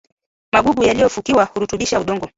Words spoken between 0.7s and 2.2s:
yaliyofukiwa hurutubisha